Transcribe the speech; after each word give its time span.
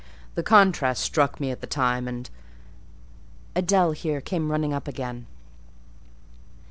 The 0.33 0.41
contrast 0.41 1.03
struck 1.03 1.39
me 1.39 1.51
at 1.51 1.61
the 1.61 1.67
time 1.67 2.07
and—" 2.07 2.27
Adèle 3.55 3.95
here 3.95 4.19
came 4.19 4.49
running 4.49 4.73
up 4.73 4.87
again. 4.87 5.27